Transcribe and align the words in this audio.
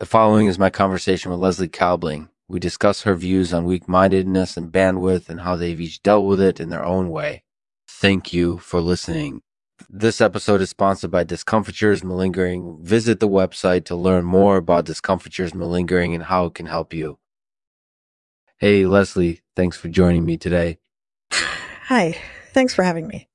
The 0.00 0.06
following 0.06 0.46
is 0.46 0.58
my 0.58 0.70
conversation 0.70 1.30
with 1.30 1.40
Leslie 1.40 1.68
Kaelbling. 1.68 2.30
We 2.48 2.58
discuss 2.58 3.02
her 3.02 3.14
views 3.14 3.52
on 3.52 3.66
weak 3.66 3.86
mindedness 3.86 4.56
and 4.56 4.72
bandwidth 4.72 5.28
and 5.28 5.42
how 5.42 5.56
they've 5.56 5.78
each 5.78 6.02
dealt 6.02 6.24
with 6.24 6.40
it 6.40 6.58
in 6.58 6.70
their 6.70 6.82
own 6.82 7.10
way. 7.10 7.42
Thank 7.86 8.32
you 8.32 8.56
for 8.56 8.80
listening. 8.80 9.42
This 9.90 10.22
episode 10.22 10.62
is 10.62 10.70
sponsored 10.70 11.10
by 11.10 11.24
Discomfitures 11.24 12.02
Malingering. 12.02 12.82
Visit 12.82 13.20
the 13.20 13.28
website 13.28 13.84
to 13.84 13.94
learn 13.94 14.24
more 14.24 14.56
about 14.56 14.86
Discomfitures 14.86 15.52
Malingering 15.52 16.14
and 16.14 16.24
how 16.24 16.46
it 16.46 16.54
can 16.54 16.64
help 16.64 16.94
you. 16.94 17.18
Hey, 18.56 18.86
Leslie, 18.86 19.42
thanks 19.54 19.76
for 19.76 19.88
joining 19.88 20.24
me 20.24 20.38
today. 20.38 20.78
Hi, 21.30 22.16
thanks 22.54 22.72
for 22.72 22.84
having 22.84 23.06
me. 23.06 23.28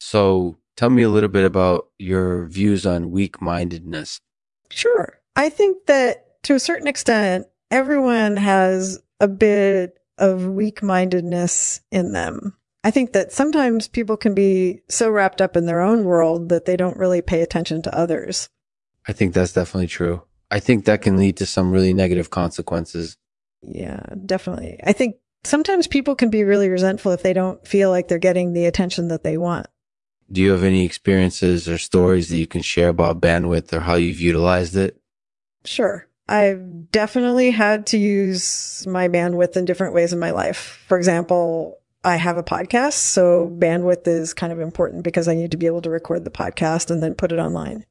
So, 0.00 0.58
tell 0.76 0.90
me 0.90 1.02
a 1.02 1.08
little 1.08 1.30
bit 1.30 1.46
about 1.46 1.88
your 1.98 2.44
views 2.44 2.84
on 2.84 3.10
weak 3.10 3.40
mindedness. 3.40 4.20
Sure. 4.68 5.19
I 5.40 5.48
think 5.48 5.86
that 5.86 6.42
to 6.42 6.54
a 6.54 6.60
certain 6.60 6.86
extent, 6.86 7.46
everyone 7.70 8.36
has 8.36 8.98
a 9.20 9.26
bit 9.26 9.96
of 10.18 10.44
weak 10.44 10.82
mindedness 10.82 11.80
in 11.90 12.12
them. 12.12 12.58
I 12.84 12.90
think 12.90 13.14
that 13.14 13.32
sometimes 13.32 13.88
people 13.88 14.18
can 14.18 14.34
be 14.34 14.82
so 14.90 15.08
wrapped 15.08 15.40
up 15.40 15.56
in 15.56 15.64
their 15.64 15.80
own 15.80 16.04
world 16.04 16.50
that 16.50 16.66
they 16.66 16.76
don't 16.76 16.98
really 16.98 17.22
pay 17.22 17.40
attention 17.40 17.80
to 17.82 17.98
others. 17.98 18.50
I 19.08 19.14
think 19.14 19.32
that's 19.32 19.54
definitely 19.54 19.86
true. 19.86 20.24
I 20.50 20.60
think 20.60 20.84
that 20.84 21.00
can 21.00 21.16
lead 21.16 21.38
to 21.38 21.46
some 21.46 21.72
really 21.72 21.94
negative 21.94 22.28
consequences. 22.28 23.16
Yeah, 23.62 24.04
definitely. 24.26 24.78
I 24.84 24.92
think 24.92 25.16
sometimes 25.44 25.86
people 25.86 26.16
can 26.16 26.28
be 26.28 26.44
really 26.44 26.68
resentful 26.68 27.12
if 27.12 27.22
they 27.22 27.32
don't 27.32 27.66
feel 27.66 27.88
like 27.88 28.08
they're 28.08 28.18
getting 28.18 28.52
the 28.52 28.66
attention 28.66 29.08
that 29.08 29.24
they 29.24 29.38
want. 29.38 29.68
Do 30.30 30.42
you 30.42 30.50
have 30.50 30.64
any 30.64 30.84
experiences 30.84 31.66
or 31.66 31.78
stories 31.78 32.28
that 32.28 32.36
you 32.36 32.46
can 32.46 32.60
share 32.60 32.90
about 32.90 33.22
bandwidth 33.22 33.72
or 33.72 33.80
how 33.80 33.94
you've 33.94 34.20
utilized 34.20 34.76
it? 34.76 34.99
Sure. 35.64 36.06
I've 36.28 36.90
definitely 36.92 37.50
had 37.50 37.86
to 37.88 37.98
use 37.98 38.86
my 38.86 39.08
bandwidth 39.08 39.56
in 39.56 39.64
different 39.64 39.94
ways 39.94 40.12
in 40.12 40.18
my 40.18 40.30
life. 40.30 40.84
For 40.86 40.96
example, 40.96 41.78
I 42.04 42.16
have 42.16 42.38
a 42.38 42.42
podcast, 42.42 42.92
so 42.92 43.54
bandwidth 43.58 44.06
is 44.06 44.32
kind 44.32 44.52
of 44.52 44.60
important 44.60 45.02
because 45.02 45.28
I 45.28 45.34
need 45.34 45.50
to 45.50 45.56
be 45.56 45.66
able 45.66 45.82
to 45.82 45.90
record 45.90 46.24
the 46.24 46.30
podcast 46.30 46.90
and 46.90 47.02
then 47.02 47.14
put 47.14 47.32
it 47.32 47.38
online. 47.38 47.84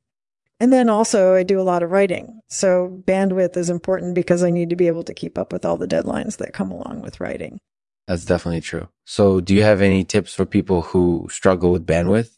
And 0.62 0.74
then 0.74 0.90
also 0.90 1.36
I 1.36 1.44
do 1.44 1.60
a 1.60 1.64
lot 1.64 1.84
of 1.84 1.92
writing. 1.92 2.42
So 2.48 3.02
bandwidth 3.06 3.56
is 3.56 3.70
important 3.70 4.16
because 4.16 4.44
I 4.44 4.50
need 4.50 4.70
to 4.72 4.76
be 4.76 4.88
able 4.88 5.04
to 5.04 5.14
keep 5.14 5.38
up 5.38 5.54
with 5.54 5.66
all 5.66 5.78
the 5.78 5.88
deadlines 5.88 6.38
that 6.38 6.54
come 6.54 6.72
along 6.72 7.02
with 7.02 7.20
writing. 7.20 7.60
That's 8.08 8.26
definitely 8.26 8.62
true. 8.62 8.90
So, 9.06 9.40
do 9.40 9.54
you 9.54 9.62
have 9.62 9.82
any 9.82 10.04
tips 10.04 10.34
for 10.34 10.44
people 10.44 10.82
who 10.82 11.28
struggle 11.30 11.72
with 11.72 11.86
bandwidth? 11.86 12.32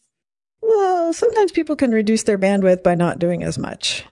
Well, 0.60 1.14
sometimes 1.14 1.50
people 1.50 1.76
can 1.76 1.92
reduce 1.92 2.24
their 2.24 2.36
bandwidth 2.36 2.82
by 2.82 2.94
not 2.94 3.18
doing 3.18 3.42
as 3.42 3.56
much. 3.56 4.04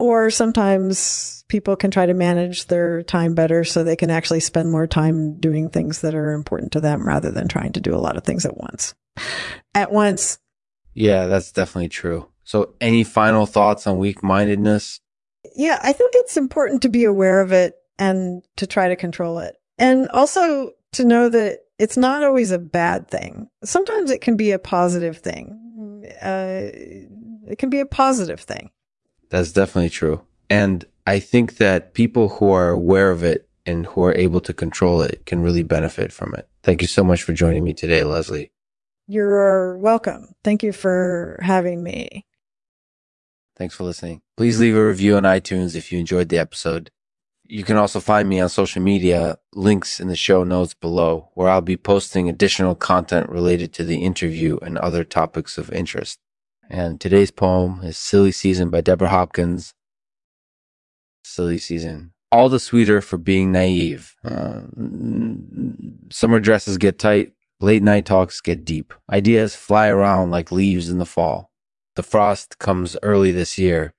Or 0.00 0.30
sometimes 0.30 1.44
people 1.48 1.76
can 1.76 1.90
try 1.90 2.06
to 2.06 2.14
manage 2.14 2.66
their 2.66 3.02
time 3.02 3.34
better 3.34 3.64
so 3.64 3.84
they 3.84 3.96
can 3.96 4.08
actually 4.08 4.40
spend 4.40 4.70
more 4.70 4.86
time 4.86 5.38
doing 5.38 5.68
things 5.68 6.00
that 6.00 6.14
are 6.14 6.32
important 6.32 6.72
to 6.72 6.80
them 6.80 7.06
rather 7.06 7.30
than 7.30 7.48
trying 7.48 7.72
to 7.72 7.80
do 7.80 7.94
a 7.94 8.00
lot 8.00 8.16
of 8.16 8.24
things 8.24 8.46
at 8.46 8.56
once. 8.56 8.94
At 9.74 9.92
once. 9.92 10.38
Yeah, 10.94 11.26
that's 11.26 11.52
definitely 11.52 11.90
true. 11.90 12.28
So, 12.44 12.74
any 12.80 13.04
final 13.04 13.44
thoughts 13.44 13.86
on 13.86 13.98
weak 13.98 14.22
mindedness? 14.22 15.00
Yeah, 15.54 15.78
I 15.82 15.92
think 15.92 16.12
it's 16.14 16.38
important 16.38 16.80
to 16.82 16.88
be 16.88 17.04
aware 17.04 17.40
of 17.40 17.52
it 17.52 17.74
and 17.98 18.42
to 18.56 18.66
try 18.66 18.88
to 18.88 18.96
control 18.96 19.38
it. 19.38 19.56
And 19.78 20.08
also 20.08 20.72
to 20.92 21.04
know 21.04 21.28
that 21.28 21.58
it's 21.78 21.98
not 21.98 22.24
always 22.24 22.50
a 22.50 22.58
bad 22.58 23.08
thing. 23.08 23.48
Sometimes 23.62 24.10
it 24.10 24.22
can 24.22 24.36
be 24.36 24.50
a 24.50 24.58
positive 24.58 25.18
thing. 25.18 26.06
Uh, 26.22 26.70
it 27.50 27.58
can 27.58 27.68
be 27.68 27.80
a 27.80 27.86
positive 27.86 28.40
thing. 28.40 28.70
That's 29.30 29.52
definitely 29.52 29.90
true. 29.90 30.22
And 30.48 30.84
I 31.06 31.18
think 31.18 31.56
that 31.56 31.94
people 31.94 32.28
who 32.28 32.50
are 32.52 32.70
aware 32.70 33.10
of 33.10 33.22
it 33.22 33.48
and 33.64 33.86
who 33.86 34.04
are 34.04 34.14
able 34.14 34.40
to 34.40 34.52
control 34.52 35.00
it 35.02 35.24
can 35.26 35.42
really 35.42 35.62
benefit 35.62 36.12
from 36.12 36.34
it. 36.34 36.48
Thank 36.62 36.82
you 36.82 36.88
so 36.88 37.02
much 37.02 37.22
for 37.22 37.32
joining 37.32 37.64
me 37.64 37.72
today, 37.72 38.04
Leslie. 38.04 38.52
You're 39.06 39.76
welcome. 39.78 40.34
Thank 40.44 40.62
you 40.62 40.72
for 40.72 41.38
having 41.42 41.82
me. 41.82 42.26
Thanks 43.56 43.74
for 43.74 43.84
listening. 43.84 44.22
Please 44.36 44.58
leave 44.58 44.76
a 44.76 44.86
review 44.86 45.16
on 45.16 45.24
iTunes 45.24 45.74
if 45.74 45.92
you 45.92 45.98
enjoyed 45.98 46.28
the 46.28 46.38
episode. 46.38 46.90
You 47.44 47.64
can 47.64 47.76
also 47.76 47.98
find 47.98 48.28
me 48.28 48.40
on 48.40 48.48
social 48.48 48.80
media, 48.80 49.38
links 49.52 50.00
in 50.00 50.08
the 50.08 50.16
show 50.16 50.44
notes 50.44 50.74
below, 50.74 51.30
where 51.34 51.48
I'll 51.48 51.60
be 51.60 51.76
posting 51.76 52.28
additional 52.28 52.74
content 52.74 53.28
related 53.28 53.72
to 53.74 53.84
the 53.84 54.02
interview 54.04 54.58
and 54.62 54.78
other 54.78 55.02
topics 55.02 55.58
of 55.58 55.72
interest. 55.72 56.18
And 56.70 57.00
today's 57.00 57.32
poem 57.32 57.80
is 57.82 57.98
Silly 57.98 58.30
Season 58.30 58.70
by 58.70 58.80
Deborah 58.80 59.08
Hopkins. 59.08 59.74
Silly 61.24 61.58
Season. 61.58 62.12
All 62.30 62.48
the 62.48 62.60
sweeter 62.60 63.00
for 63.00 63.18
being 63.18 63.50
naive. 63.50 64.14
Uh, 64.24 64.60
summer 66.12 66.38
dresses 66.38 66.78
get 66.78 66.96
tight. 66.96 67.32
Late 67.58 67.82
night 67.82 68.06
talks 68.06 68.40
get 68.40 68.64
deep. 68.64 68.94
Ideas 69.10 69.56
fly 69.56 69.88
around 69.88 70.30
like 70.30 70.52
leaves 70.52 70.88
in 70.88 70.98
the 70.98 71.04
fall. 71.04 71.50
The 71.96 72.04
frost 72.04 72.60
comes 72.60 72.96
early 73.02 73.32
this 73.32 73.58
year. 73.58 73.92